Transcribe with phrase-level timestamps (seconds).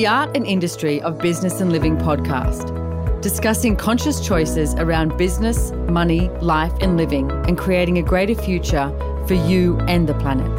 [0.00, 6.30] the Art and Industry of Business and Living podcast, discussing conscious choices around business, money,
[6.40, 8.88] life, and living, and creating a greater future
[9.28, 10.50] for you and the planet.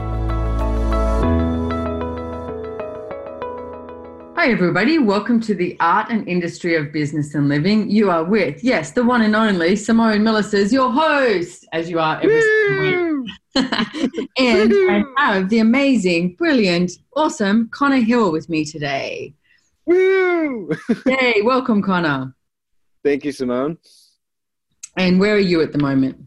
[4.36, 5.00] Hi, everybody.
[5.00, 7.90] Welcome to the Art and Industry of Business and Living.
[7.90, 12.22] You are with, yes, the one and only Simone Milasas, your host, as you are
[12.22, 13.32] every single week.
[14.38, 19.34] and I have the amazing, brilliant, awesome Connor Hill with me today.
[19.86, 20.72] Woo!
[21.06, 22.36] Yay, welcome, Connor.
[23.04, 23.78] Thank you, Simone.
[24.98, 26.18] And where are you at the moment?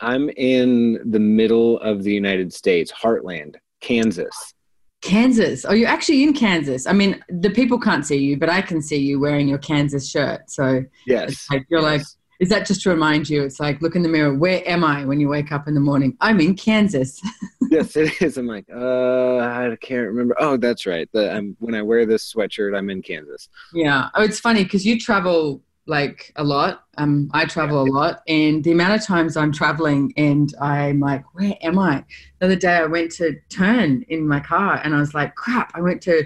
[0.00, 4.54] I'm in the middle of the United States, Heartland, Kansas.
[5.00, 5.64] Kansas.
[5.64, 6.86] Oh, you're actually in Kansas.
[6.86, 10.08] I mean, the people can't see you, but I can see you wearing your Kansas
[10.08, 10.48] shirt.
[10.48, 11.90] So yes, like you're yes.
[11.90, 12.02] like,
[12.42, 13.44] is that just to remind you?
[13.44, 14.34] It's like, look in the mirror.
[14.34, 16.16] Where am I when you wake up in the morning?
[16.20, 17.22] I'm in Kansas.
[17.70, 18.36] yes, it is.
[18.36, 20.34] I'm like, uh, I can't remember.
[20.40, 21.08] Oh, that's right.
[21.12, 23.48] The, I'm, when I wear this sweatshirt, I'm in Kansas.
[23.72, 24.08] Yeah.
[24.16, 26.82] Oh, it's funny because you travel like a lot.
[26.98, 31.22] Um, I travel a lot, and the amount of times I'm traveling, and I'm like,
[31.34, 32.04] where am I?
[32.40, 35.70] The other day, I went to turn in my car, and I was like, crap!
[35.74, 36.24] I went to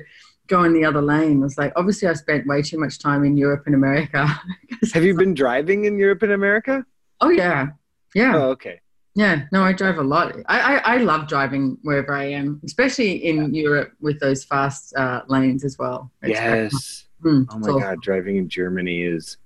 [0.48, 1.40] go in the other lane.
[1.40, 4.26] I was like, obviously, I spent way too much time in Europe and America.
[4.94, 6.84] Have you been driving in Europe and America?
[7.20, 7.68] Oh yeah,
[8.14, 8.36] yeah.
[8.36, 8.80] Oh, okay.
[9.14, 10.36] Yeah, no, I drive a lot.
[10.44, 13.62] I, I, I love driving wherever I am, especially in yeah.
[13.62, 16.10] Europe with those fast uh, lanes as well.
[16.20, 17.06] It's yes.
[17.24, 19.38] Mm, oh my so, god, driving in Germany is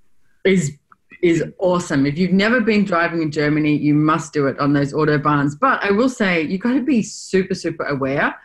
[0.43, 0.77] is
[1.21, 2.05] is awesome.
[2.05, 5.57] If you've never been driving in Germany, you must do it on those autobahns.
[5.57, 8.35] But I will say you've got to be super super aware.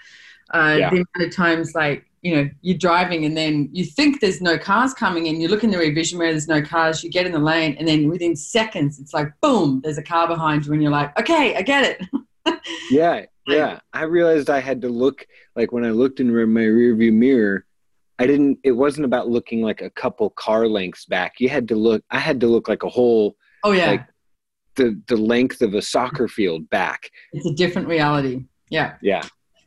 [0.54, 0.90] Uh, yeah.
[0.90, 4.58] The amount of times like you know you're driving and then you think there's no
[4.58, 7.24] cars coming in, you look in the rear vision mirror, there's no cars, you get
[7.24, 10.72] in the lane, and then within seconds it's like boom, there's a car behind you,
[10.72, 12.60] and you're like, okay, I get it.
[12.90, 13.78] yeah, yeah.
[13.92, 17.64] I realized I had to look like when I looked in my rear view mirror.
[18.18, 21.34] I didn't it wasn't about looking like a couple car lengths back.
[21.38, 23.90] You had to look I had to look like a whole Oh yeah.
[23.90, 24.06] Like
[24.76, 27.10] the the length of a soccer field back.
[27.32, 28.46] It's a different reality.
[28.70, 28.94] Yeah.
[29.00, 29.22] Yeah.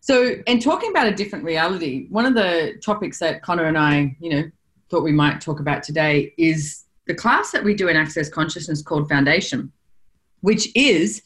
[0.10, 4.18] So and talking about a different reality, one of the topics that Connor and I,
[4.20, 4.52] you know,
[4.90, 8.82] thought we might talk about today is the class that we do in Access Consciousness
[8.82, 9.72] called Foundation,
[10.42, 11.22] which is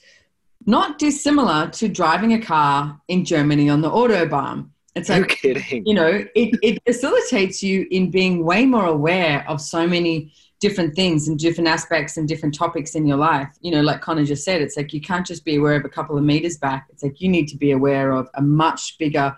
[0.66, 4.67] not dissimilar to driving a car in Germany on the Autobahn.
[4.95, 5.85] It's like, no kidding.
[5.85, 10.33] You know, it, it facilitates you in being way more aware of so many
[10.63, 13.50] different things and different aspects and different topics in your life.
[13.59, 15.90] You know, like Connor just said, it's like you can't just be aware of a
[15.90, 16.88] couple of meters back.
[16.90, 19.35] It's like you need to be aware of a much bigger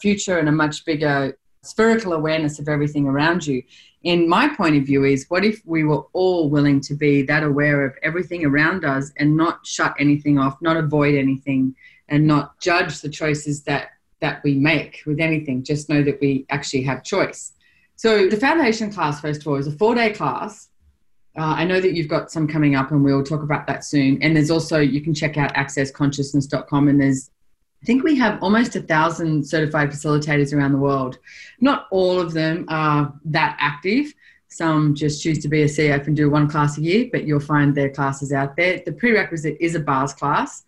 [0.00, 3.60] future and a much bigger spherical awareness of everything around you.
[4.04, 7.42] And my point of view is what if we were all willing to be that
[7.42, 11.74] aware of everything around us and not shut anything off, not avoid anything,
[12.08, 13.88] and not judge the choices that
[14.20, 15.64] that we make with anything.
[15.64, 17.52] Just know that we actually have choice.
[17.98, 20.68] So the foundation class, first of all, is a four-day class.
[21.36, 24.22] Uh, I know that you've got some coming up, and we'll talk about that soon.
[24.22, 27.32] And there's also you can check out accessconsciousness.com, and there's
[27.82, 31.18] I think we have almost a thousand certified facilitators around the world.
[31.60, 34.14] Not all of them are that active.
[34.46, 37.40] Some just choose to be a CF and do one class a year, but you'll
[37.40, 38.80] find their classes out there.
[38.86, 40.64] The prerequisite is a bars class,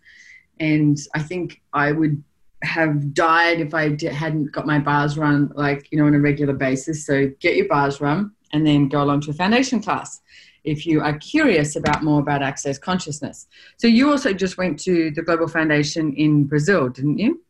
[0.59, 2.21] and I think I would
[2.63, 6.53] have died if I hadn't got my bars run like you know on a regular
[6.53, 7.05] basis.
[7.05, 10.21] So get your bars run and then go along to a foundation class
[10.63, 13.47] if you are curious about more about access consciousness.
[13.77, 17.41] So you also just went to the Global Foundation in Brazil, didn't you?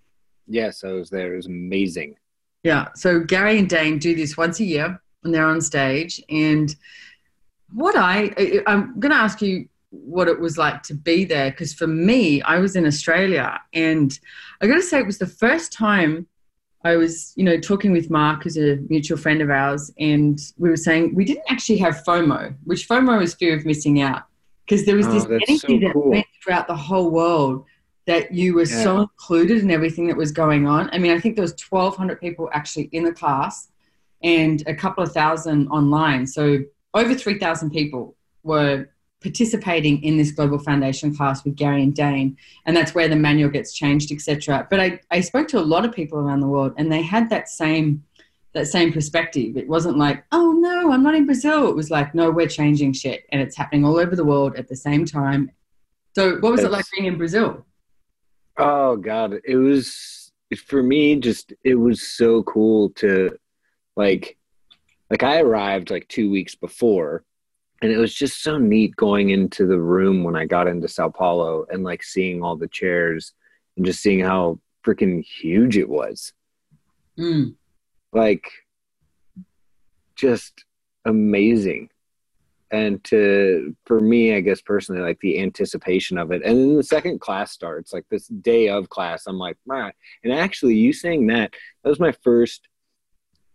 [0.48, 1.34] Yes, I was there.
[1.34, 2.16] It was amazing.
[2.64, 2.90] Yeah.
[2.96, 6.22] So Gary and Dane do this once a year and they're on stage.
[6.30, 6.74] And
[7.74, 8.34] what I
[8.68, 12.42] I'm going to ask you what it was like to be there because for me
[12.44, 14.20] i was in australia and
[14.62, 16.26] i got to say it was the first time
[16.86, 20.70] i was you know talking with mark who's a mutual friend of ours and we
[20.70, 24.24] were saying we didn't actually have fomo which fomo is fear of missing out
[24.66, 26.10] because there was Oh, this energy so that cool.
[26.10, 27.66] went throughout the whole world
[28.08, 31.36] that you were so included in everything that was going on i mean i think
[31.36, 33.68] there was 1200 people actually in the class
[34.24, 36.60] and a couple of thousand online so
[36.94, 38.88] over 3000 people were
[39.22, 42.36] participating in this global foundation class with gary and dane
[42.66, 45.86] and that's where the manual gets changed etc but I, I spoke to a lot
[45.86, 48.04] of people around the world and they had that same
[48.54, 49.56] that same perspective.
[49.58, 51.70] It wasn't like oh no i'm not in brazil.
[51.70, 54.68] It was like no we're changing shit and it's happening all over the world at
[54.68, 55.52] the same time.
[56.16, 57.66] So what was it like being in brazil?
[58.58, 60.32] Oh god, it was
[60.66, 63.38] for me just it was so cool to
[63.96, 64.38] like
[65.10, 67.24] like I arrived like 2 weeks before
[67.82, 71.10] and it was just so neat going into the room when I got into Sao
[71.10, 73.34] Paulo and like seeing all the chairs
[73.76, 76.34] and just seeing how freaking huge it was.
[77.18, 77.56] Mm.
[78.14, 78.50] Like
[80.16, 80.66] just
[81.06, 81.90] amazing
[82.70, 86.84] and to for me i guess personally like the anticipation of it and then the
[86.84, 91.26] second class starts like this day of class i'm like right and actually you saying
[91.26, 91.52] that
[91.84, 92.68] that was my first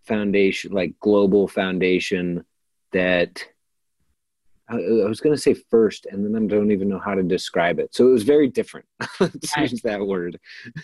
[0.05, 2.45] foundation like global foundation
[2.93, 3.45] that
[4.69, 7.23] I, I was going to say first and then i don't even know how to
[7.23, 7.95] describe it.
[7.95, 8.87] So it was very different
[9.21, 10.39] let's use that word.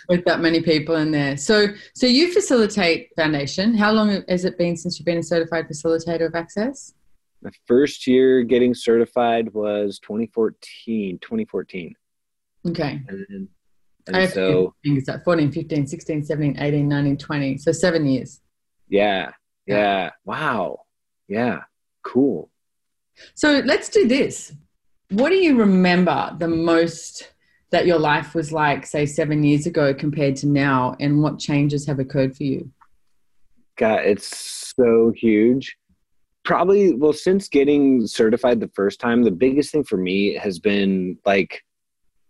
[0.08, 1.36] With that many people in there.
[1.36, 3.74] So so you facilitate foundation.
[3.74, 6.94] How long has it been since you've been a certified facilitator of access?
[7.42, 11.94] My first year getting certified was 2014 2014
[12.68, 13.00] okay.
[13.08, 13.48] And,
[14.06, 18.40] and so is that 14 15 16 17 18 19 20 so seven years.
[18.88, 19.32] Yeah.
[19.66, 20.10] Yeah.
[20.24, 20.82] Wow.
[21.28, 21.62] Yeah.
[22.04, 22.51] Cool
[23.34, 24.52] so let's do this.
[25.10, 27.32] What do you remember the most
[27.70, 31.86] that your life was like say seven years ago compared to now and what changes
[31.86, 32.70] have occurred for you?
[33.76, 35.76] God it's so huge.
[36.44, 41.18] Probably well since getting certified the first time the biggest thing for me has been
[41.24, 41.62] like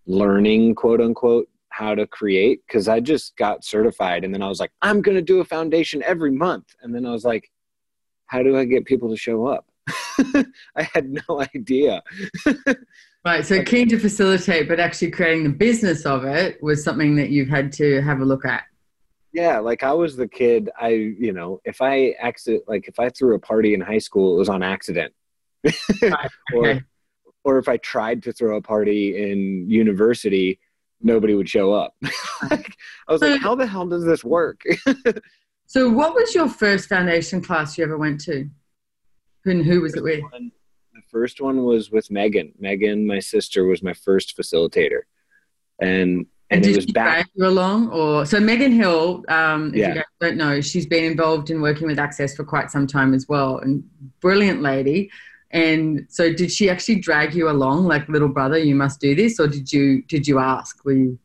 [0.07, 4.61] learning quote unquote how to create because i just got certified and then i was
[4.61, 6.75] like i'm going to do a foundation every month.
[6.83, 7.51] And then i was like
[8.27, 9.65] how do i get people to show up
[10.77, 12.03] i had no idea.
[13.25, 17.31] Right so keen to facilitate but actually creating the business of it was something that
[17.31, 18.65] you've had to have a look at.
[19.33, 23.09] Yeah like i was the kid i you know if i accident, like if i
[23.11, 25.13] threw a party in high school it was on accident.
[26.03, 26.31] Right.
[26.55, 26.85] or
[27.45, 30.59] or if i tried to throw a party in university
[31.01, 31.95] nobody would show up.
[32.51, 32.77] Like,
[33.07, 34.63] i was like how the hell does this work?
[35.73, 38.51] So what was your first foundation class you ever went to
[39.47, 40.51] and who was it with one,
[40.95, 45.01] the first one was with megan megan my sister was my first facilitator
[45.81, 49.25] and and, did it was she back drag you along, or so Megan Hill?
[49.29, 49.89] Um, if Yeah.
[49.89, 53.15] you guys don't know, she's been involved in working with Access for quite some time
[53.15, 53.83] as well, and
[54.21, 55.11] brilliant lady.
[55.51, 59.41] And so, did she actually drag you along, like little brother, you must do this,
[59.41, 60.85] or did you did you ask?
[60.85, 61.19] Were you?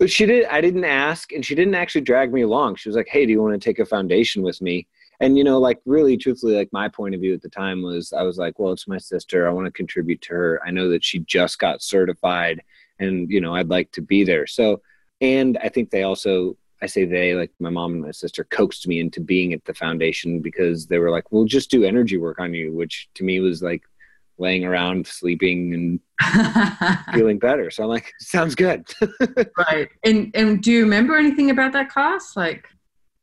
[0.00, 0.46] But she did.
[0.46, 2.74] I didn't ask, and she didn't actually drag me along.
[2.76, 4.88] She was like, "Hey, do you want to take a foundation with me?"
[5.22, 8.12] And you know, like really, truthfully, like my point of view at the time was,
[8.12, 9.48] I was like, "Well, it's my sister.
[9.48, 10.60] I want to contribute to her.
[10.66, 12.60] I know that she just got certified,
[12.98, 14.82] and you know, I'd like to be there." So,
[15.20, 18.88] and I think they also, I say they, like my mom and my sister, coaxed
[18.88, 22.40] me into being at the foundation because they were like, "We'll just do energy work
[22.40, 23.84] on you," which to me was like
[24.38, 26.00] laying around, sleeping, and
[27.14, 27.70] feeling better.
[27.70, 28.92] So I'm like, "Sounds good."
[29.56, 29.88] right.
[30.04, 32.36] And and do you remember anything about that class?
[32.36, 32.66] Like,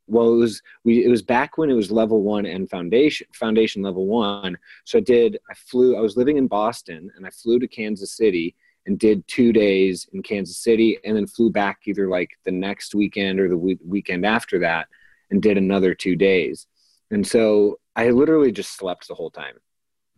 [0.09, 3.81] well it was we it was back when it was level one and foundation foundation
[3.81, 4.57] level one.
[4.85, 8.15] So i did i flew i was living in boston and i flew to kansas
[8.15, 12.51] city and did two days in kansas city and then flew back either like the
[12.51, 14.87] next weekend or the week, weekend after that
[15.31, 16.67] and did another two days.
[17.11, 19.59] And so i literally just slept the whole time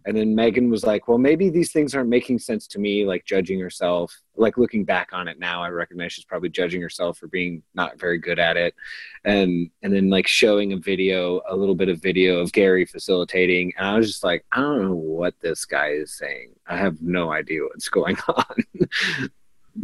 [0.06, 3.26] and then megan was like well maybe these things aren't making sense to me like
[3.26, 7.28] judging herself like looking back on it now i recognize she's probably judging herself for
[7.28, 8.74] being not very good at it
[9.26, 13.72] and and then like showing a video a little bit of video of gary facilitating
[13.78, 17.02] and i was just like i don't know what this guy is saying i have
[17.02, 19.30] no idea what's going on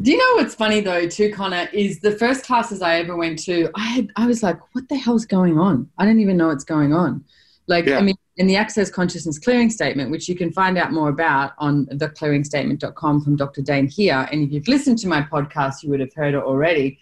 [0.02, 1.70] do you know what's funny though, too, Connor?
[1.72, 4.98] Is the first classes I ever went to, I had I was like, what the
[4.98, 5.90] hell's going on?
[5.98, 7.24] I don't even know what's going on.
[7.68, 7.98] Like, Yeah.
[7.98, 11.54] I mean, in the Access Consciousness Clearing Statement, which you can find out more about
[11.58, 13.62] on theclearingstatement.com from Dr.
[13.62, 14.28] Dane here.
[14.32, 17.00] And if you've listened to my podcast, you would have heard it already.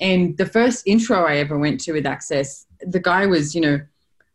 [0.00, 3.80] And the first intro I ever went to with Access, the guy was, you know,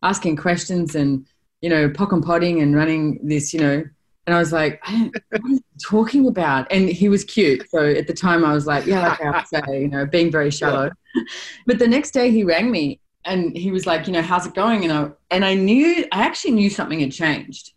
[0.02, 1.26] asking questions and,
[1.60, 3.84] you know, pock and potting and running this, you know,
[4.26, 6.70] and I was like, I what are you talking about?
[6.70, 7.68] And he was cute.
[7.70, 10.06] So at the time I was like, yeah, like I have to say, you know,
[10.06, 10.90] being very shallow.
[11.66, 14.54] But the next day he rang me and he was like, you know, how's it
[14.54, 14.84] going?
[14.84, 17.72] And I, and I knew, I actually knew something had changed,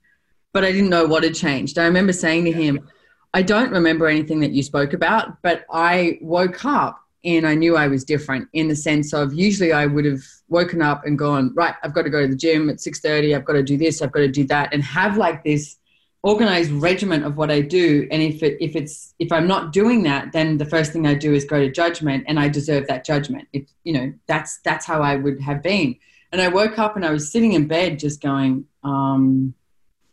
[0.54, 1.78] but I didn't know what had changed.
[1.78, 2.88] I remember saying to him,
[3.34, 7.76] I don't remember anything that you spoke about, but I woke up and I knew
[7.76, 11.54] I was different in the sense of usually I would have woken up and gone,
[11.56, 14.02] right, I've got to go to the gym at 6.30, I've got to do this,
[14.02, 15.78] I've got to do that, and have like this
[16.26, 18.08] organized regiment of what I do.
[18.12, 21.14] And if it if it's if I'm not doing that, then the first thing I
[21.14, 23.48] do is go to judgment and I deserve that judgment.
[23.54, 25.96] If you know, that's that's how I would have been.
[26.32, 29.54] And I woke up and I was sitting in bed just going, um,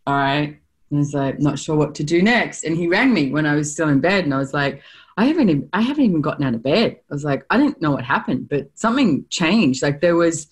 [0.06, 0.60] all right.
[0.90, 2.64] And I was like, not sure what to do next.
[2.64, 4.82] And he rang me when I was still in bed and I was like,
[5.16, 7.00] I haven't even, I haven't even gotten out of bed.
[7.10, 9.82] I was like, I didn't know what happened, but something changed.
[9.82, 10.48] Like there was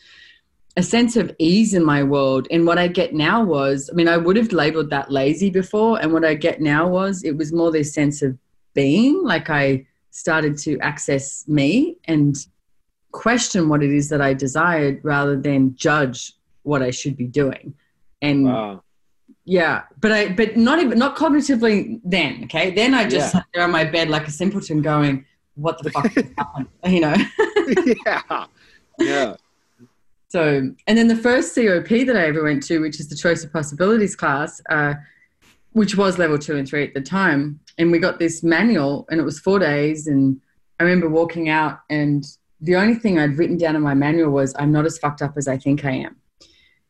[0.77, 2.47] a sense of ease in my world.
[2.51, 6.01] And what I get now was, I mean, I would have labeled that lazy before.
[6.01, 8.39] And what I get now was, it was more this sense of
[8.75, 9.23] being.
[9.25, 12.37] Like I started to access me and
[13.13, 17.75] question what it is that I desired rather than judge what I should be doing.
[18.23, 18.83] And Wow.
[19.45, 22.45] yeah, but I but not even not cognitively then.
[22.45, 23.41] Okay, then I just Yeah.
[23.41, 25.25] sat there on my bed like a simpleton, going,
[25.55, 27.17] "What the fuck happened?" You know.
[28.07, 28.47] yeah.
[28.99, 29.35] Yeah.
[30.31, 33.43] So, and then the first COP that I ever went to, which is the Choice
[33.43, 34.95] of Possibilities class, uh,
[35.73, 39.21] which was level two and three at the time, and we got this manual, and
[39.21, 40.41] it was four days, and
[40.79, 42.25] I remember walking out, and
[42.61, 45.35] the only thing I'd written down in my manual was, "I'm not as fucked up
[45.37, 46.15] as I think I am."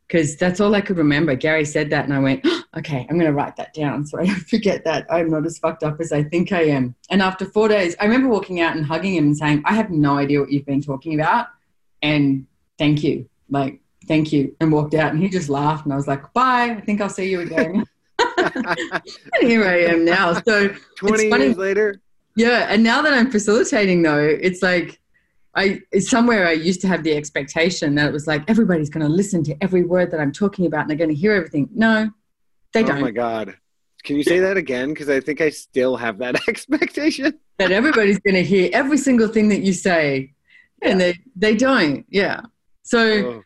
[0.07, 1.35] Because that's all I could remember.
[1.35, 2.45] Gary said that, and I went,
[2.77, 5.59] okay, I'm going to write that down so I don't forget that I'm not as
[5.59, 6.95] fucked up as I think I am.
[7.11, 9.91] And after four days, I remember walking out and hugging him and saying, I have
[9.91, 11.47] no idea what you've been talking about.
[12.03, 12.47] And
[12.81, 13.29] thank you.
[13.49, 14.57] Like, thank you.
[14.61, 15.13] And walked out.
[15.13, 15.85] And he just laughed.
[15.85, 16.75] And I was like, bye.
[16.77, 17.85] I think I'll see you again.
[18.39, 19.03] and
[19.43, 20.33] here I am now.
[20.41, 21.45] So, 20 funny.
[21.45, 22.01] years later.
[22.35, 22.67] yeah.
[22.71, 24.99] And now that I'm facilitating, though, it's like,
[25.53, 29.13] I somewhere I used to have the expectation that it was like everybody's going to
[29.13, 31.69] listen to every word that I'm talking about and they're going to hear everything.
[31.75, 32.09] No,
[32.73, 32.99] they oh don't.
[32.99, 33.57] Oh my God.
[34.05, 34.91] Can you say that again?
[34.91, 37.37] Because I think I still have that expectation.
[37.59, 40.33] that everybody's going to hear every single thing that you say
[40.83, 42.41] and they they don't yeah
[42.91, 43.43] so Oh.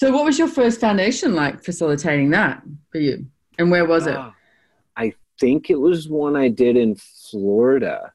[0.00, 3.16] so what was your first foundation like facilitating that for you
[3.58, 4.32] and where was it Ah,
[4.96, 5.06] I
[5.40, 6.94] think it was one I did in
[7.30, 8.12] Florida.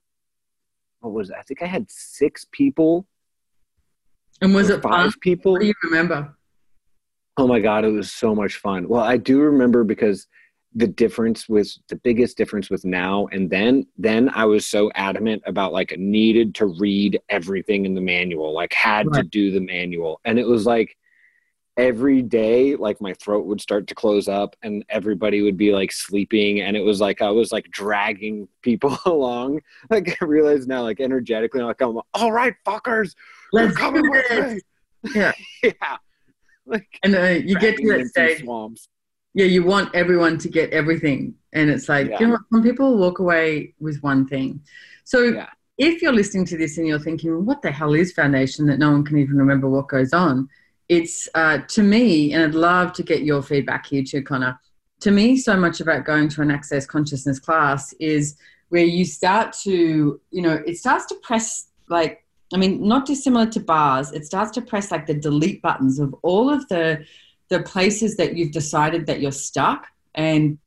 [1.02, 1.36] What was it?
[1.40, 2.94] I think I had six people.
[4.42, 5.52] and was it fun five people?
[5.54, 6.20] what do you remember
[7.38, 8.88] Oh my god, it was so much fun.
[8.90, 10.28] Well, I do remember because
[10.76, 15.42] the difference was the biggest difference with now and then then I was so adamant
[15.46, 20.22] about like needed to read everything in the manual, like had to do the manual.
[20.26, 20.96] And it was like
[21.78, 25.94] every day like my throat would start to close up and everybody would be like
[25.94, 29.62] sleeping and it was like I was like dragging people along.
[29.90, 33.16] Like I realize now like energetically like I'm all right fuckers,
[33.54, 34.62] let's coming with
[35.16, 35.32] Yeah.
[35.64, 35.98] yeah.
[36.66, 38.88] Like and uh, you get to that stage swamps.
[39.34, 41.36] Yeah you want everyone to get everything.
[41.54, 42.20] And it's like Yeah.
[42.20, 42.42] you know what?
[42.52, 44.62] Some people walk away with one thing.
[45.04, 45.50] So Yeah.
[45.78, 48.92] if you're listening to this and you're thinking what the hell is foundation that no
[48.92, 50.50] one can even remember what goes on?
[50.90, 54.60] It's uh, to me and i'd love to get your feedback here too connor.
[55.02, 58.36] To me so much about going to an access consciousness class is
[58.70, 63.46] where you start to you know it starts to press like i mean not dissimilar
[63.48, 64.12] to bars.
[64.12, 67.06] It starts to press like the delete buttons of all of the
[67.50, 70.58] the places that you've decided that you're stuck and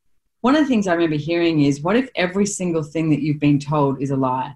[0.41, 3.41] one of the things i remember hearing is what if every single thing that you've
[3.41, 4.55] been told is a lie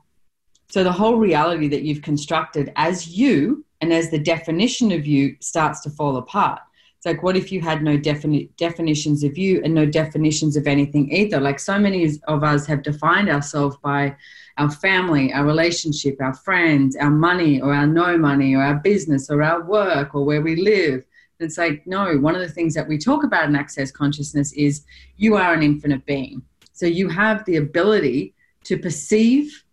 [0.69, 5.37] so the whole reality that you've constructed as you and as the definition of you
[5.41, 6.61] starts to fall apart.
[6.97, 10.67] It's like, what if you had no defini- definitions of you and no definitions of
[10.67, 11.41] anything either?
[11.41, 14.17] Like so many of us have defined ourselves by
[14.57, 19.29] our family, our relationship, our friends, our money or our no money or our business
[19.31, 21.05] or our work or where we live.
[21.39, 24.85] It's like, no, one of the things that we talk about in Access Consciousness is
[25.17, 26.43] you are an infinite being.
[26.73, 29.65] So you have the ability to perceive,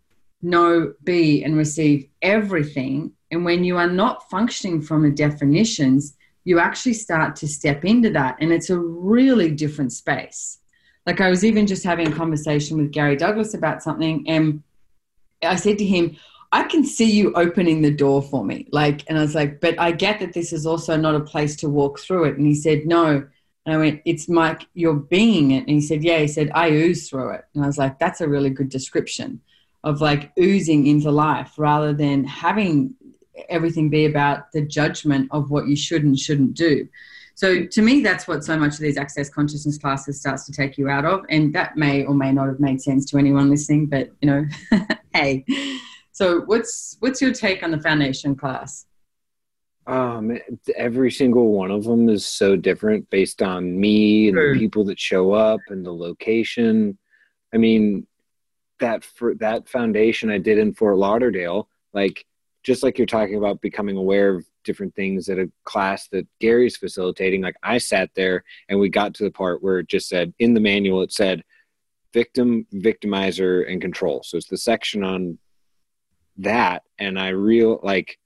[0.42, 3.12] know, be, and receive everything.
[3.32, 8.10] And when you are not functioning from the definitions, you actually start to step into
[8.12, 8.38] that.
[8.40, 10.60] And it's a really different space.
[11.06, 14.64] Like I was even just having a conversation with Gary Douglas about something, and
[15.42, 16.16] I said to him,
[16.54, 18.68] I can see you opening the door for me.
[18.72, 21.56] Like, and I was like, but I get that this is also not a place
[21.58, 22.38] to walk through it.
[22.38, 23.28] And he said, no.
[23.66, 25.62] And I went, it's Mike, you're being it.
[25.62, 26.20] And he said, yeah.
[26.20, 27.46] He said, I ooze through it.
[27.56, 29.42] And I was like, that's a really good description
[29.84, 32.94] of like oozing into life rather than having
[33.50, 36.88] everything be about the judgment of what you should and shouldn't do.
[37.34, 40.78] So to me, that's what so much of these access consciousness classes starts to take
[40.78, 41.26] you out of.
[41.30, 44.46] And that may or may not have made sense to anyone listening, but you know,
[45.16, 45.46] hey.
[46.14, 48.86] So what's what's your take on the foundation class?
[49.86, 50.38] Um,
[50.78, 54.54] every single one of them is so different based on me and Sure.
[54.54, 56.98] the people that show up and the location.
[57.54, 58.08] I mean,
[58.80, 62.26] that for that foundation I did in Fort Lauderdale, like
[62.64, 66.78] just like you're talking about becoming aware of different things at a class that Gary's
[66.78, 67.42] facilitating.
[67.42, 70.54] Like I sat there and we got to the part where it just said in
[70.54, 71.44] the manual it said
[72.14, 74.22] victim, victimizer, and control.
[74.24, 75.40] So it's the section on
[76.38, 78.18] that, and I real like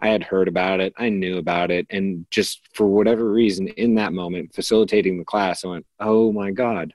[0.00, 3.94] I had heard about it, I knew about it, and just for whatever reason, in
[3.96, 6.94] that moment, facilitating the class, I went, "Oh my god."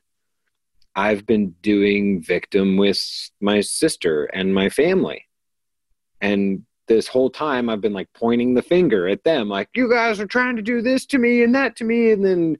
[0.96, 3.00] I've been doing victim with
[3.42, 5.26] my sister and my family.
[6.22, 10.20] And this whole time I've been like pointing the finger at them like you guys
[10.20, 12.58] are trying to do this to me and that to me and then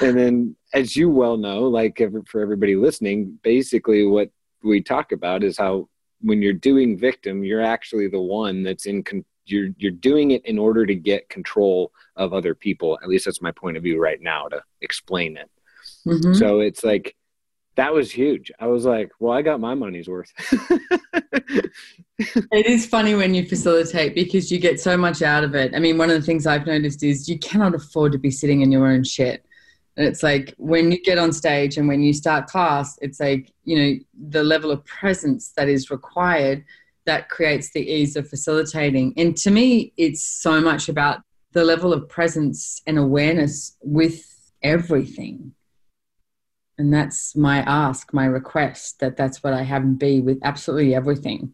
[0.00, 4.30] and then as you well know like for everybody listening basically what
[4.62, 5.88] we talk about is how
[6.20, 10.44] when you're doing victim you're actually the one that's in con- you're you're doing it
[10.44, 12.98] in order to get control of other people.
[13.02, 15.50] At least that's my point of view right now to explain it.
[16.06, 16.34] Mm-hmm.
[16.34, 17.16] so it's like
[17.76, 18.52] that was huge.
[18.60, 20.32] I was like well i got my money's worth.
[22.52, 25.74] It is funny when you facilitate because you get so much out of it.
[25.74, 28.60] I mean one of the things i've noticed is you cannot afford to be sitting
[28.60, 29.44] in your own shit
[29.96, 33.76] it's like when you get on stage and when you start class it's like you
[33.76, 33.98] know
[34.30, 36.64] the level of presence that is required
[37.06, 39.12] that creates the ease of facilitating.
[39.16, 45.52] And to me, it's so much about the level of presence and awareness with everything.
[46.78, 50.94] And that's my ask, my request that that's what I have and be with absolutely
[50.94, 51.52] everything.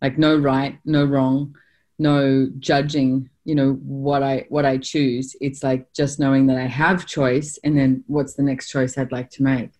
[0.00, 1.54] Like no right, no wrong,
[1.98, 5.34] no judging, you know, what I what I choose.
[5.40, 9.12] It's like just knowing that I have choice and then what's the next choice I'd
[9.12, 9.70] like to make.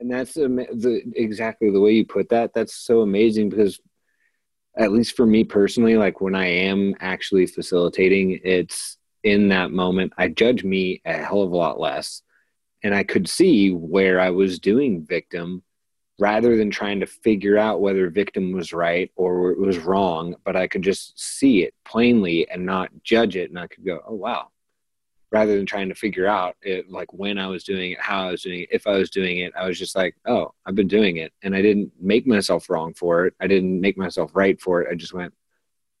[0.00, 2.54] And that's the, exactly the way you put that.
[2.54, 3.78] That's so amazing because
[4.76, 10.12] at least for me personally, like when I am actually facilitating, it's in that moment,
[10.16, 12.22] I judge me a hell of a lot less.
[12.82, 15.62] And I could see where I was doing victim
[16.20, 20.54] rather than trying to figure out whether victim was right or it was wrong, but
[20.54, 23.48] I could just see it plainly and not judge it.
[23.48, 24.48] And I could go, oh, wow,
[25.32, 28.32] rather than trying to figure out it like when I was doing it, how I
[28.32, 30.88] was doing it, if I was doing it, I was just like, oh, I've been
[30.88, 31.32] doing it.
[31.42, 33.34] And I didn't make myself wrong for it.
[33.40, 34.88] I didn't make myself right for it.
[34.92, 35.32] I just went,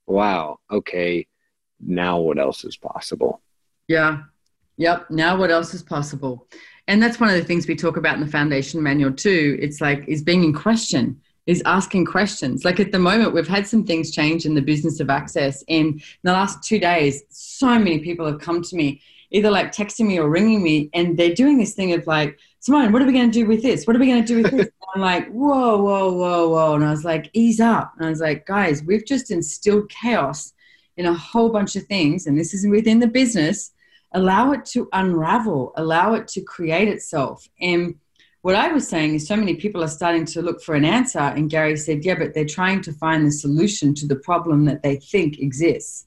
[0.06, 1.26] wow, okay,
[1.80, 3.40] now what else is possible?
[3.88, 4.24] Yeah.
[4.76, 5.10] Yep.
[5.10, 6.46] Now what else is possible?
[6.88, 9.58] And that's one of the things we talk about in the foundation manual too.
[9.60, 12.64] It's like is being in question is asking questions.
[12.64, 15.64] Like at the moment, we've had some things change in the business of access.
[15.68, 19.72] And in the last two days, so many people have come to me either like
[19.72, 23.06] texting me or ringing me, and they're doing this thing of like, Simone, what are
[23.06, 23.86] we going to do with this?
[23.86, 24.68] What are we going to do with this?
[24.94, 26.74] I'm like, whoa, whoa, whoa, whoa.
[26.74, 27.92] And I was like, ease up.
[27.96, 30.52] And I was like, guys, we've just instilled chaos
[30.96, 33.72] in a whole bunch of things, and this is within the business.
[34.12, 37.48] Allow it to unravel, allow it to create itself.
[37.60, 37.96] And
[38.42, 41.18] what I was saying is so many people are starting to look for an answer.
[41.18, 44.82] And Gary said, yeah, but they're trying to find the solution to the problem that
[44.82, 46.06] they think exists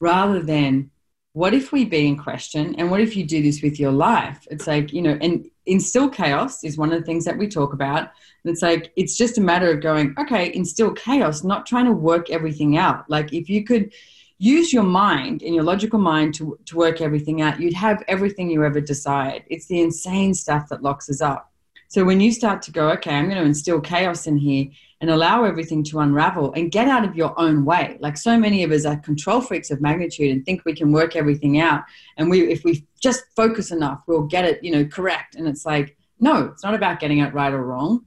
[0.00, 0.90] rather than
[1.36, 4.46] what if we be in question and what if you do this with your life
[4.50, 7.74] it's like you know and instill chaos is one of the things that we talk
[7.74, 11.84] about and it's like it's just a matter of going okay instill chaos not trying
[11.84, 13.92] to work everything out like if you could
[14.38, 18.50] use your mind and your logical mind to, to work everything out you'd have everything
[18.50, 19.42] you ever desired.
[19.48, 21.52] it's the insane stuff that locks us up
[21.88, 24.66] so when you start to go okay i'm going to instill chaos in here
[25.00, 27.98] and allow everything to unravel and get out of your own way.
[28.00, 31.16] Like so many of us are control freaks of magnitude and think we can work
[31.16, 31.84] everything out.
[32.16, 35.34] And we, if we just focus enough, we'll get it, you know, correct.
[35.34, 38.06] And it's like, no, it's not about getting it right or wrong.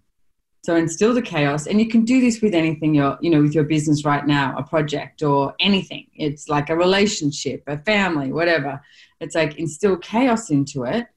[0.62, 3.56] So instill the chaos, and you can do this with anything you're, you know, with
[3.56, 6.08] your business right now, a project or anything.
[6.16, 8.82] It's like a relationship, a family, whatever.
[9.22, 11.08] It's like instill chaos into it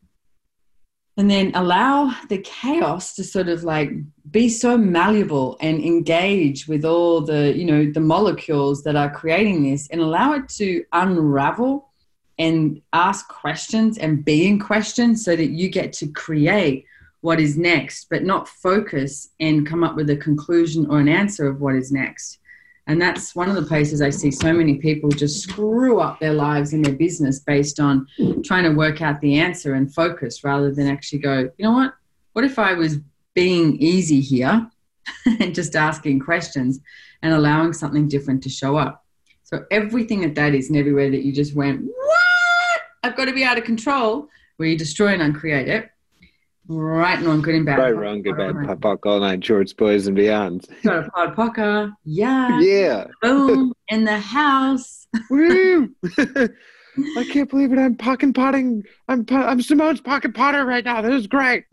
[1.16, 3.90] and then allow the chaos to sort of like
[4.31, 9.62] be so malleable and engage with all the you know the molecules that are creating
[9.62, 11.90] this and allow it to unravel
[12.38, 16.87] and ask questions and be in questions so that you get to create
[17.22, 21.46] what is next but not focus and come up with a conclusion or an answer
[21.46, 22.38] of what is next
[22.87, 26.32] and that's one of the places I see so many people just screw up their
[26.32, 28.06] lives and their business based on
[28.44, 31.94] trying to work out the answer and focus rather than actually go, you know what?
[32.32, 32.98] What if I was
[33.35, 34.68] being easy here
[35.40, 36.80] and just asking questions
[37.22, 39.04] and allowing something different to show up?
[39.44, 42.80] So everything that that is and everywhere that you just went, what?
[43.04, 45.91] I've got to be out of control, where you destroy and uncreate it
[46.74, 47.78] Right and wrong, good and bad.
[47.78, 48.54] Right, wrong, good, bad.
[48.66, 50.66] Pop, pop, all nine, shorts, boys, and beyond.
[50.82, 51.92] Got a pod poker.
[52.04, 52.61] Yeah.
[52.61, 53.06] Yeah.
[53.20, 53.74] Boom.
[53.88, 55.06] in the house.
[55.30, 55.90] Woo!
[56.18, 57.78] I can't believe it.
[57.78, 58.85] I'm pocket potting.
[59.08, 61.00] I'm I'm Simone's pocket potter right now.
[61.02, 61.64] This is great.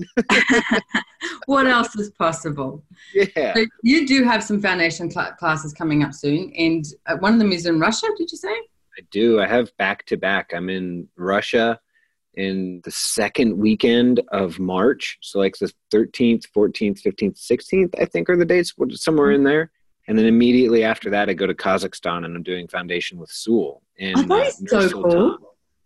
[1.46, 2.84] what else is possible?
[3.14, 3.54] Yeah.
[3.54, 7.40] So you do have some foundation cl- classes coming up soon, and uh, one of
[7.40, 8.08] them is in Russia.
[8.18, 8.48] Did you say?
[8.48, 9.42] I do.
[9.42, 10.52] I have back to back.
[10.54, 11.80] I'm in Russia
[12.40, 15.18] in the second weekend of March.
[15.20, 19.72] So like the 13th, 14th, 15th, 16th, I think are the dates, somewhere in there.
[20.08, 23.82] And then immediately after that, I go to Kazakhstan and I'm doing foundation with Sewell.
[23.98, 25.38] In, oh, that is uh, so cool.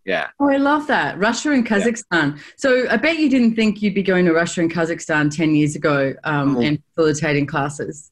[0.05, 0.29] Yeah.
[0.39, 1.17] Oh, I love that.
[1.17, 2.35] Russia and Kazakhstan.
[2.35, 2.43] Yeah.
[2.57, 5.75] So I bet you didn't think you'd be going to Russia and Kazakhstan 10 years
[5.75, 6.61] ago um, oh.
[6.61, 8.11] and facilitating classes.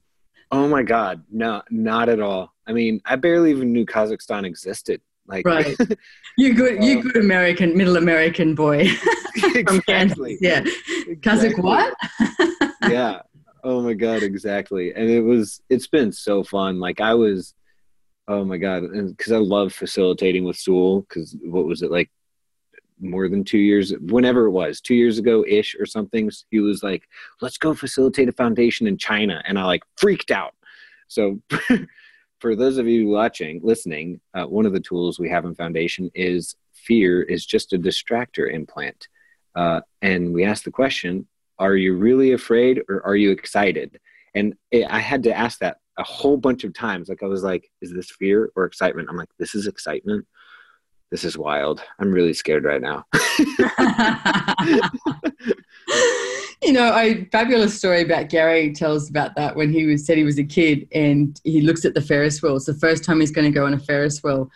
[0.52, 1.24] Oh my God.
[1.32, 2.54] No, not at all.
[2.66, 5.00] I mean, I barely even knew Kazakhstan existed.
[5.32, 5.78] Like, right.
[6.38, 8.88] You good, you um, good American, middle American boy
[9.68, 10.38] from Kansas.
[10.40, 10.64] Yeah.
[11.08, 11.16] Exactly.
[11.18, 11.94] Kazakh what?
[12.90, 13.22] yeah.
[13.64, 14.94] Oh my God, exactly.
[14.94, 16.80] And it was, it's been so fun.
[16.80, 17.54] Like I was,
[18.28, 18.84] Oh my god!
[18.94, 21.02] Because I love facilitating with Sewell.
[21.02, 22.10] Because what was it like?
[23.00, 26.32] More than two years, whenever it was, two years ago ish or something.
[26.50, 27.04] He was like,
[27.42, 30.54] "Let's go facilitate a foundation in China," and I like freaked out.
[31.08, 31.42] So,
[32.42, 36.10] for those of you watching, listening, uh, one of the tools we have in Foundation
[36.16, 39.08] is fear is just a distractor implant.
[39.56, 41.28] Uh, and we ask the question,
[41.60, 44.00] are you really afraid or are you excited?
[44.34, 47.10] And it, I had to ask that a whole bunch of times.
[47.10, 49.10] Like I was like, is this fear or excitement?
[49.10, 50.26] I'm like, this is excitement.
[51.12, 51.84] This is wild.
[52.00, 53.06] I'm really scared right now.
[56.62, 60.24] you know, a fabulous story about Gary tells about that when he was said he
[60.24, 62.56] was a kid and he looks at the Ferris wheel.
[62.56, 64.52] It's the first time he's going to go on a Ferris wheel.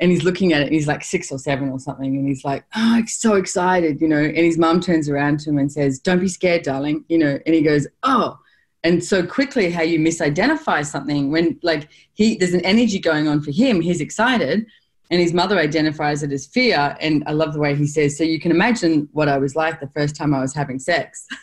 [0.00, 2.44] And he's looking at it and he's like six or seven or something and he's
[2.44, 4.18] like oh I'm so excited you know.
[4.18, 7.38] And his mom turns around to him and says don't be scared darling you know.
[7.46, 8.38] And he goes oh.
[8.82, 13.42] And so quickly how you misidentify something when like he there's an energy going on
[13.42, 14.66] for him he's excited
[15.12, 18.24] and his mother identifies it as fear and i love the way he says so
[18.24, 21.28] you can imagine what i was like the first time i was having sex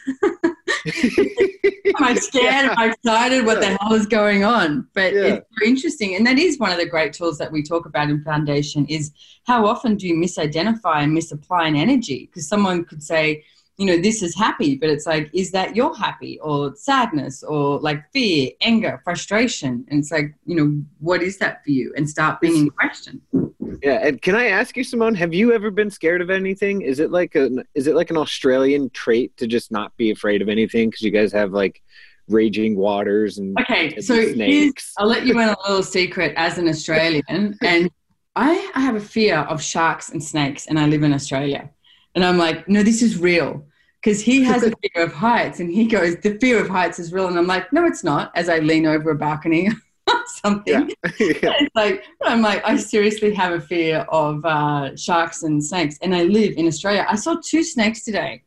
[1.99, 2.45] am I scared?
[2.45, 2.71] Yeah.
[2.71, 3.45] Am I excited?
[3.45, 3.71] What yeah.
[3.71, 4.88] the hell is going on?
[4.93, 5.21] But yeah.
[5.21, 6.15] it's very interesting.
[6.15, 9.12] And that is one of the great tools that we talk about in Foundation is
[9.45, 12.27] how often do you misidentify and misapply an energy?
[12.27, 13.43] Because someone could say,
[13.79, 17.79] you know, this is happy, but it's like, is that your happy or sadness or
[17.79, 19.85] like fear, anger, frustration?
[19.87, 21.93] And it's like, you know, what is that for you?
[21.95, 23.21] And start being in question.
[23.81, 26.81] Yeah, and can I ask you, Simone, have you ever been scared of anything?
[26.81, 30.41] Is it like an is it like an Australian trait to just not be afraid
[30.41, 31.81] of anything because you guys have like
[32.27, 33.97] raging waters and okay?
[34.01, 34.93] So snakes.
[34.97, 37.89] I'll let you in a little secret as an Australian, and
[38.35, 41.69] I, I have a fear of sharks and snakes, and I live in Australia,
[42.13, 43.65] and I'm like, no, this is real
[44.01, 47.12] because he has a fear of heights, and he goes, the fear of heights is
[47.12, 48.31] real, and I'm like, no, it's not.
[48.35, 49.69] As I lean over a balcony.
[50.09, 50.89] Or something.
[50.89, 51.12] Yeah.
[51.19, 51.53] yeah.
[51.59, 56.15] It's like I'm like I seriously have a fear of uh, sharks and snakes, and
[56.15, 57.05] I live in Australia.
[57.07, 58.41] I saw two snakes today.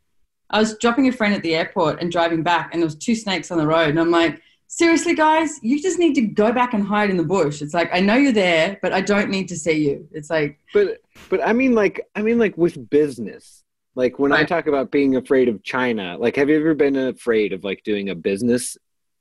[0.51, 3.15] I was dropping a friend at the airport and driving back, and there was two
[3.15, 6.75] snakes on the road, and I'm like, seriously, guys, you just need to go back
[6.75, 7.63] and hide in the bush.
[7.63, 10.09] It's like I know you're there, but I don't need to see you.
[10.11, 13.62] It's like, but but I mean, like I mean, like with business.
[13.95, 17.53] Like when I talk about being afraid of China, like have you ever been afraid
[17.53, 18.77] of like doing a business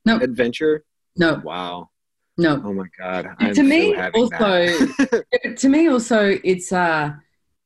[0.05, 0.17] no.
[0.17, 0.85] adventure?
[1.17, 1.41] No.
[1.43, 1.89] Wow.
[2.37, 2.61] No.
[2.63, 3.27] Oh my god.
[3.39, 4.67] I'm to me so also
[5.57, 7.11] to me also it's uh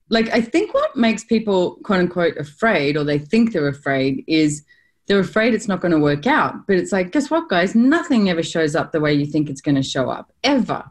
[0.09, 4.63] like I think what makes people quote unquote afraid or they think they're afraid is
[5.07, 6.65] they're afraid it's not going to work out.
[6.67, 7.75] But it's like, guess what, guys?
[7.75, 10.83] Nothing ever shows up the way you think it's going to show up, ever.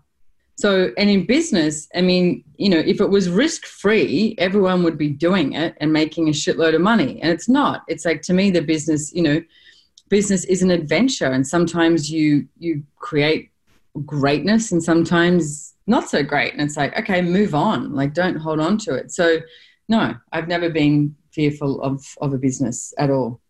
[0.57, 4.97] So, and in business, I mean, you know, if it was risk free, everyone would
[4.97, 7.21] be doing it and making a shitload of money.
[7.21, 7.83] And it's not.
[7.89, 9.43] It's like, to me, the business, you know,
[10.11, 11.27] business is an adventure.
[11.27, 13.51] And sometimes you, you create
[14.07, 16.53] greatness and sometimes not so great.
[16.53, 17.93] And it's like, okay, move on.
[17.93, 19.11] Like, don't hold on to it.
[19.11, 19.39] So,
[19.89, 23.41] no, I've never been fearful of, of a business at all.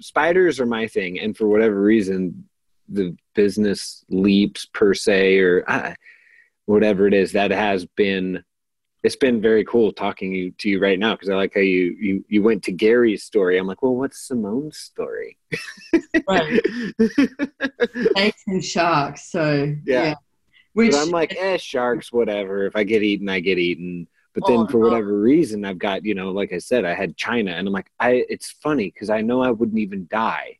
[0.00, 1.20] Spiders are my thing.
[1.20, 2.48] And for whatever reason,
[2.88, 5.94] the business leaps per se, or uh,
[6.66, 8.42] whatever it is, that has been
[9.04, 12.24] it's been very cool talking to you right now because I like how you, you
[12.26, 13.58] you went to Gary's story.
[13.58, 15.36] I'm like, well, what's Simone's story?
[16.28, 16.60] right.
[18.12, 19.30] Snakes and sharks.
[19.30, 20.02] So yeah.
[20.02, 20.14] yeah.
[20.72, 22.66] Which I'm like, eh, sharks, whatever.
[22.66, 24.08] If I get eaten, I get eaten.
[24.34, 27.16] But then oh, for whatever reason, I've got, you know, like I said, I had
[27.16, 30.58] China and I'm like, I it's funny because I know I wouldn't even die.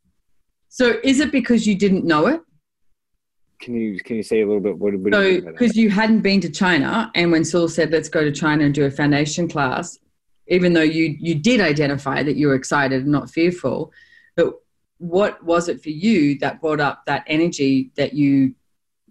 [0.69, 2.41] So is it because you didn't know it?
[3.59, 6.41] Can you can you say a little bit what, what so because you hadn't been
[6.41, 9.97] to china and when saul said let's go to china and do a foundation class
[10.47, 13.91] even though you you did identify that you were excited and not fearful
[14.35, 14.55] but
[14.97, 18.53] what was it for you that brought up that energy that you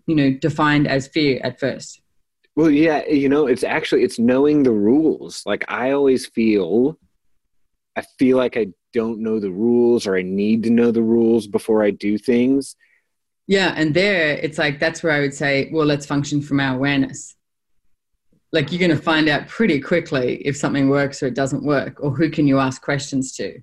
[0.07, 2.01] you know defined as fear at first?
[2.57, 5.43] Well yeah you know it's actually it's knowing the rules.
[5.45, 6.99] Like i always feel
[7.97, 11.47] i feel like i don't know the rules or i need to know the rules
[11.47, 12.77] before i do things
[13.47, 16.75] yeah, and there it's like that's where I would say, well, let's function from our
[16.75, 17.37] awareness.
[18.53, 21.99] Like you're going to find out pretty quickly if something works or it doesn't work,
[22.01, 23.61] or who can you ask questions to,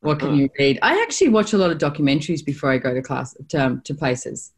[0.00, 0.36] what can uh-huh.
[0.36, 0.78] you read.
[0.82, 3.94] I actually watch a lot of documentaries before I go to class to, um, to
[3.94, 4.52] places.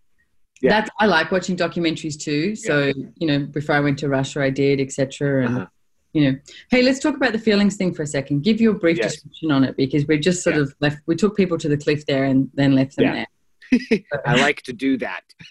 [0.61, 0.70] Yeah.
[0.70, 2.55] That's I like watching documentaries too.
[2.55, 2.92] So yeah.
[3.16, 5.46] you know, before I went to Russia, I did, etc.
[5.46, 5.66] And uh-huh.
[6.12, 6.38] you know,
[6.70, 8.44] hey, let's talk about the feelings thing for a second.
[8.44, 9.12] Give you a brief yes.
[9.12, 10.62] description on it because we just sort yeah.
[10.62, 10.98] of left.
[11.07, 13.27] We took people to the cliff there and then left them there.
[14.26, 15.22] I like to do that.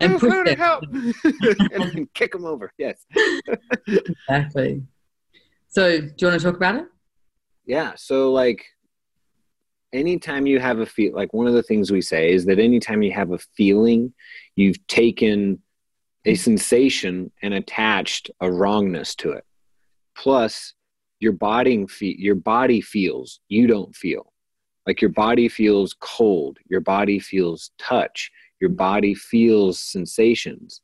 [0.00, 0.84] and push to help.
[1.72, 2.72] and kick them over.
[2.78, 3.04] Yes.
[3.86, 4.82] exactly.
[5.68, 6.86] So, do you want to talk about it?
[7.66, 7.92] Yeah.
[7.96, 8.64] So, like,
[9.92, 13.02] anytime you have a feel, like one of the things we say is that anytime
[13.02, 14.12] you have a feeling,
[14.56, 15.60] you've taken
[16.24, 19.44] a sensation and attached a wrongness to it.
[20.16, 20.74] Plus,
[21.20, 24.33] your body fe- your body feels you don't feel
[24.86, 30.80] like your body feels cold your body feels touch your body feels sensations.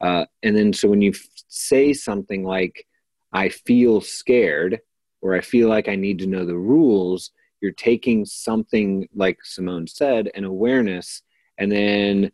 [0.00, 2.86] Uh, and then so when you f- say something like
[3.32, 4.80] i feel scared
[5.22, 9.86] or i feel like i need to know the rules you're taking something like simone
[9.86, 11.22] said an awareness
[11.58, 12.30] and then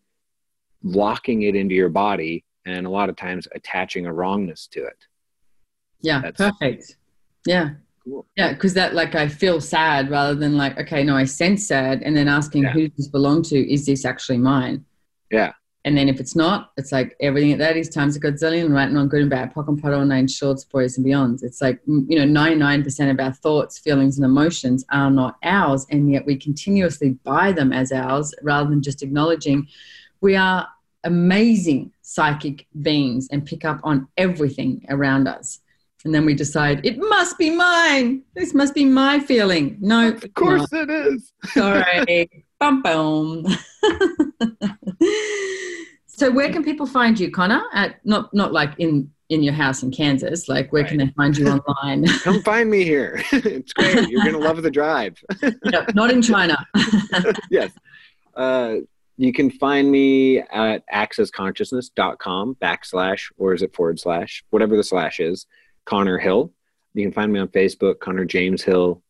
[0.82, 5.06] locking it into your body and a lot of times attaching a wrongness to it.
[6.00, 6.96] Yeah That's, perfect.
[7.46, 7.70] Yeah.
[8.10, 8.26] Cool.
[8.36, 12.02] Yeah, because that like I feel sad rather than like, okay, no, I sense sad
[12.02, 12.72] and then asking yeah.
[12.72, 13.72] who does this belong to?
[13.72, 14.84] Is this actually mine?
[15.30, 15.52] Yeah.
[15.84, 18.96] And then if it's not, it's like everything at that is times a godzillion, writing
[18.96, 21.42] on good and bad, pock and pot all nine shorts, boys and beyonds.
[21.42, 25.86] It's like, you know, 99% of our thoughts, feelings, and emotions are not ours.
[25.90, 29.68] And yet we continuously buy them as ours rather than just acknowledging
[30.20, 30.68] we are
[31.04, 35.60] amazing psychic beings and pick up on everything around us
[36.04, 38.22] and then we decide it must be mine.
[38.34, 39.76] This must be my feeling.
[39.80, 40.88] No, of course not.
[40.88, 41.32] it is.
[41.52, 43.46] Sorry, bum bum.
[46.06, 47.62] so, where can people find you, Connor?
[47.72, 50.48] At not not like in in your house in Kansas.
[50.48, 50.88] Like, where right.
[50.88, 52.06] can they find you online?
[52.20, 53.22] Come find me here.
[53.32, 54.08] it's great.
[54.08, 55.22] You're gonna love the drive.
[55.42, 56.66] yep, not in China.
[57.50, 57.70] yes.
[58.34, 58.76] Uh,
[59.16, 65.20] you can find me at accessconsciousness.com backslash or is it forward slash whatever the slash
[65.20, 65.44] is
[65.84, 66.52] Connor Hill.
[66.94, 69.02] You can find me on Facebook, Connor James Hill,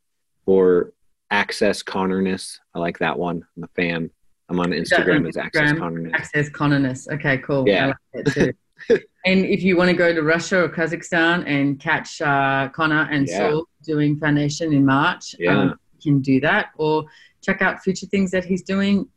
[0.47, 0.93] or
[1.31, 2.61] Access Connorness.
[2.75, 3.47] I like that one.
[3.57, 4.11] I'm a fan.
[4.49, 6.13] I'm on Instagram as Access Connorness.
[6.15, 7.09] Access Connorness.
[7.09, 7.65] Okay, cool.
[7.67, 7.93] Yeah.
[8.15, 8.57] Like
[8.91, 13.29] and if you want to go to Russia or Kazakhstan and catch uh, Connor and
[13.29, 13.51] yeah.
[13.51, 15.59] Saul doing Foundation in March, yeah.
[15.59, 16.71] Um, you can do that.
[16.77, 17.05] Or
[17.43, 19.09] check out future things that he's doing.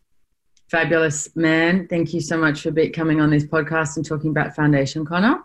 [0.69, 1.87] Fabulous man.
[1.87, 5.43] Thank you so much for coming on this podcast and talking about Foundation, Connor.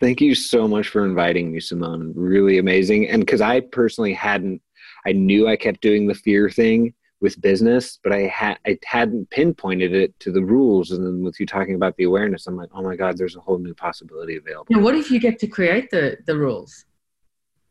[0.00, 2.12] Thank you so much for inviting me, Simone.
[2.16, 3.08] Really amazing.
[3.08, 4.60] And because I personally hadn't,
[5.06, 9.30] I knew I kept doing the fear thing with business, but I had I hadn't
[9.30, 10.90] pinpointed it to the rules.
[10.90, 13.40] And then with you talking about the awareness, I'm like, oh my God, there's a
[13.40, 14.80] whole new possibility available.
[14.80, 16.84] What if you get to create the the rules?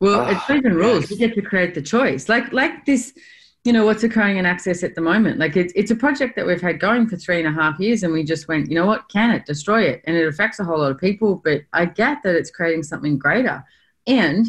[0.00, 1.02] Well, oh, it's ah, not even rules.
[1.02, 1.10] Yes.
[1.12, 2.28] You get to create the choice.
[2.28, 3.14] Like like this
[3.64, 5.38] you know what's occurring in access at the moment?
[5.38, 8.02] Like it's, it's a project that we've had going for three and a half years
[8.02, 9.08] and we just went you know what?
[9.08, 10.02] Can it destroy it?
[10.04, 13.18] And it affects a whole lot of people but i get that it's creating something
[13.18, 13.64] greater.
[14.06, 14.48] And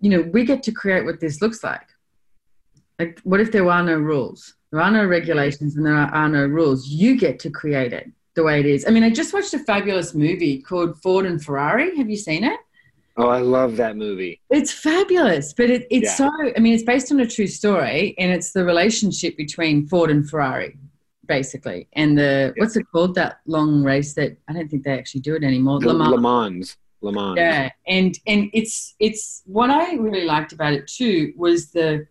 [0.00, 1.86] you know we get to create what this looks like.
[2.98, 4.54] Like what if there are no rules?
[4.72, 6.88] There are no regulations and there are, are no rules.
[6.88, 8.86] You get to create it the way it is.
[8.86, 11.96] I mean i just watched a fabulous movie called ford and ferrari.
[11.98, 12.58] Have you seen it
[13.16, 14.40] Oh, I love that movie.
[14.50, 16.30] It's fabulous, but it, it's yeah.
[16.30, 16.52] so.
[16.56, 20.28] I mean, it's based on a true story, and it's the relationship between Ford and
[20.28, 20.76] Ferrari,
[21.26, 22.62] basically, and the yeah.
[22.62, 25.78] what's it called that long race that I don't think they actually do it anymore.
[25.78, 26.76] Le, Le Mans.
[27.02, 27.36] Le Mans.
[27.36, 32.06] Yeah, and and it's it's what I really liked about it too was the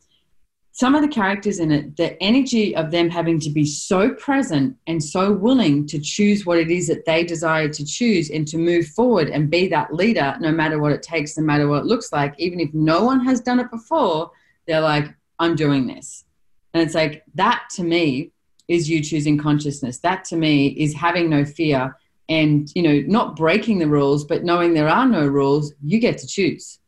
[0.76, 4.76] some of the characters in it, the energy of them having to be so present
[4.88, 8.58] and so willing to choose what it is that they desire to choose and to
[8.58, 11.86] move forward and be that leader, no matter what it takes, no matter what it
[11.86, 14.32] looks like, even if no one has done it before,
[14.66, 16.26] they're like, I'm doing this.
[16.74, 18.32] And it's like, that to me
[18.68, 20.00] is you choosing consciousness.
[20.00, 21.96] That to me is having no fear
[22.30, 26.18] and, you know, not breaking the rules, but knowing there are no rules, you get
[26.18, 26.80] to choose.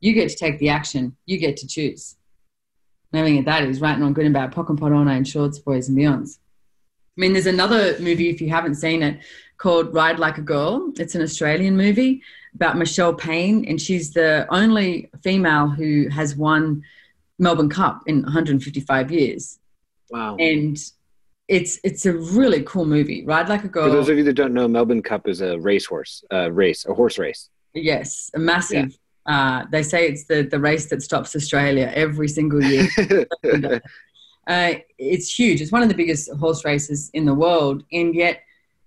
[0.00, 1.16] You get to take the action.
[1.24, 2.16] You get to choose
[3.12, 5.58] knowing that that is writing on good and bad, pock and pot on and shorts,
[5.58, 6.38] boys and beyonds.
[7.16, 9.20] I mean, there's another movie, if you haven't seen it,
[9.58, 10.92] called Ride Like a Girl.
[10.98, 12.22] It's an Australian movie
[12.54, 16.82] about Michelle Payne, and she's the only female who has won
[17.38, 19.58] Melbourne Cup in 155 years.
[20.10, 20.36] Wow.
[20.36, 20.78] And
[21.48, 23.24] it's it's a really cool movie.
[23.26, 23.84] Ride Like a Girl.
[23.84, 26.94] For those of you that don't know, Melbourne Cup is a racehorse uh, race, a
[26.94, 27.50] horse race.
[27.74, 32.62] Yes, a massive uh, they say it's the, the race that stops Australia every single
[32.62, 32.88] year.
[34.46, 35.60] uh, it's huge.
[35.60, 37.84] It's one of the biggest horse races in the world.
[37.92, 38.42] And yet,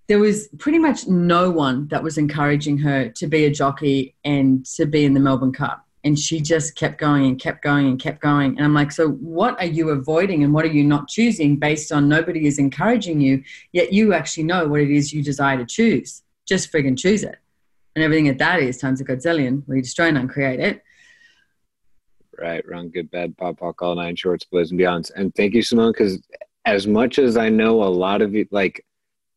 [0.08, 4.64] there was pretty much no one that was encouraging her to be a jockey and
[4.66, 5.84] to be in the Melbourne Cup.
[6.04, 8.56] And she just kept going and kept going and kept going.
[8.56, 11.90] And I'm like, so what are you avoiding and what are you not choosing based
[11.90, 15.66] on nobody is encouraging you, yet you actually know what it is you desire to
[15.66, 16.22] choose?
[16.46, 17.40] Just friggin' choose it
[17.96, 19.62] and everything at that is times a godzillion.
[19.66, 20.82] We destroy and uncreate it.
[22.38, 25.10] Right, wrong, good, bad, pop, pop, all nine shorts, boys and beyonds.
[25.16, 26.20] And thank you, Simone, because
[26.66, 28.84] as much as I know a lot of you, like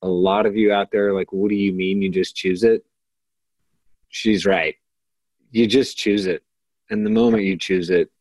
[0.02, 2.84] a lot of you out there, like, what do you mean you just choose it?
[4.10, 4.76] She's right.
[5.52, 6.44] You just choose it.
[6.90, 8.12] And the moment you choose it,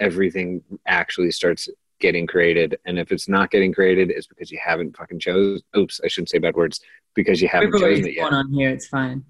[0.00, 1.68] everything actually starts
[2.04, 2.78] getting created.
[2.84, 5.62] And if it's not getting created, it's because you haven't fucking chose.
[5.74, 6.80] Oops, I shouldn't say bad words
[7.14, 8.30] because you haven't chosen it yet.
[8.30, 9.24] on here, it's fine.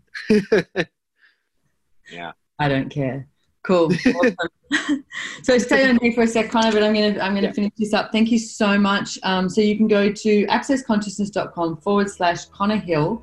[2.11, 2.33] yeah.
[2.59, 3.29] I don't care.
[3.63, 3.93] Cool.
[4.07, 5.05] Awesome.
[5.45, 7.53] so stay on here for a sec, Connor, but I'm gonna I'm gonna yeah.
[7.53, 8.11] finish this up.
[8.11, 9.19] Thank you so much.
[9.23, 13.23] Um, so you can go to accessconsciousness.com forward slash Connor Hill.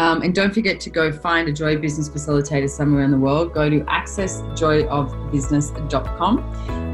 [0.00, 3.52] Um, and don't forget to go find a joy business facilitator somewhere in the world.
[3.52, 6.38] Go to accessjoyofbusiness.com.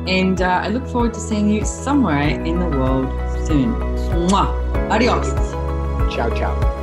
[0.09, 3.07] And uh, I look forward to seeing you somewhere in the world
[3.47, 3.77] soon.
[4.27, 4.91] Mwah.
[4.91, 5.29] Adios.
[6.13, 6.76] Ciao, ciao.